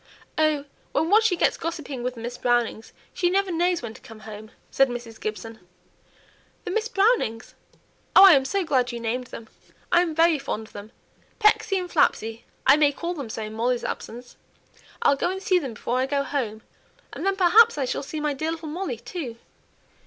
"Oh! 0.35 0.65
when 0.93 1.05
she 1.05 1.09
once 1.11 1.29
gets 1.39 1.57
gossiping 1.57 2.01
with 2.01 2.15
the 2.15 2.21
Miss 2.21 2.35
Brownings, 2.35 2.91
she 3.13 3.29
never 3.29 3.51
knows 3.51 3.83
when 3.83 3.93
to 3.93 4.01
come 4.01 4.21
home," 4.21 4.49
said 4.71 4.89
Mrs. 4.89 5.21
Gibson. 5.21 5.59
"The 6.65 6.71
Miss 6.71 6.87
Brownings? 6.87 7.53
Oh! 8.15 8.25
I'm 8.25 8.43
so 8.43 8.63
glad 8.65 8.91
you 8.91 8.99
named 8.99 9.27
them! 9.27 9.47
I'm 9.91 10.15
very 10.15 10.39
fond 10.39 10.65
of 10.65 10.73
them. 10.73 10.91
Pecksy 11.37 11.77
and 11.77 11.87
Flapsy; 11.87 12.45
I 12.65 12.77
may 12.77 12.91
call 12.91 13.13
them 13.13 13.29
so 13.29 13.43
in 13.43 13.53
Molly's 13.53 13.83
absence. 13.85 14.37
I'll 15.03 15.15
go 15.15 15.29
and 15.29 15.39
see 15.43 15.59
them 15.59 15.75
before 15.75 15.99
I 15.99 16.07
go 16.07 16.23
home, 16.23 16.63
and 17.13 17.23
then 17.23 17.35
perhaps 17.35 17.77
I 17.77 17.85
shall 17.85 18.01
see 18.01 18.19
my 18.19 18.33
dear 18.33 18.49
little 18.49 18.69
Molly 18.69 18.97
too. 18.97 19.37